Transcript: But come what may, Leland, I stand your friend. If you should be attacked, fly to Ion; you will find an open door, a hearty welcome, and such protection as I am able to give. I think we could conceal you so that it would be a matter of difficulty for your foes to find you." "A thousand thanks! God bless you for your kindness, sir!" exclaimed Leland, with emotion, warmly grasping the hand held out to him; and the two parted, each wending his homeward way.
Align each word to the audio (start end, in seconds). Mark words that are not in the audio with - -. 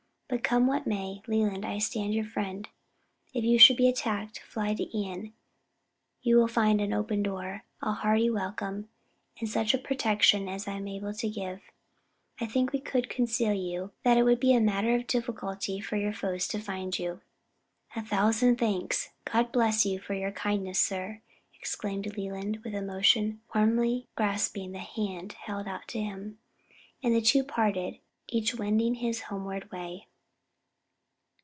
But 0.33 0.45
come 0.45 0.65
what 0.65 0.87
may, 0.87 1.21
Leland, 1.27 1.65
I 1.65 1.77
stand 1.79 2.13
your 2.13 2.23
friend. 2.23 2.69
If 3.33 3.43
you 3.43 3.59
should 3.59 3.75
be 3.75 3.89
attacked, 3.89 4.39
fly 4.39 4.73
to 4.75 4.97
Ion; 5.03 5.33
you 6.21 6.37
will 6.37 6.47
find 6.47 6.79
an 6.79 6.93
open 6.93 7.21
door, 7.21 7.65
a 7.81 7.91
hearty 7.91 8.29
welcome, 8.29 8.87
and 9.41 9.49
such 9.49 9.75
protection 9.83 10.47
as 10.47 10.69
I 10.69 10.75
am 10.77 10.87
able 10.87 11.13
to 11.15 11.29
give. 11.29 11.59
I 12.39 12.45
think 12.45 12.71
we 12.71 12.79
could 12.79 13.09
conceal 13.09 13.51
you 13.51 13.87
so 13.87 13.91
that 14.03 14.17
it 14.17 14.23
would 14.23 14.39
be 14.39 14.53
a 14.55 14.61
matter 14.61 14.95
of 14.95 15.05
difficulty 15.05 15.81
for 15.81 15.97
your 15.97 16.13
foes 16.13 16.47
to 16.47 16.61
find 16.61 16.97
you." 16.97 17.19
"A 17.93 18.01
thousand 18.01 18.55
thanks! 18.55 19.09
God 19.25 19.51
bless 19.51 19.85
you 19.85 19.99
for 19.99 20.13
your 20.13 20.31
kindness, 20.31 20.79
sir!" 20.79 21.19
exclaimed 21.59 22.07
Leland, 22.15 22.61
with 22.63 22.73
emotion, 22.73 23.41
warmly 23.53 24.07
grasping 24.15 24.71
the 24.71 24.79
hand 24.79 25.33
held 25.33 25.67
out 25.67 25.89
to 25.89 25.99
him; 25.99 26.39
and 27.03 27.13
the 27.13 27.19
two 27.21 27.43
parted, 27.43 27.97
each 28.29 28.55
wending 28.55 28.95
his 28.95 29.23
homeward 29.23 29.69
way. 29.73 30.07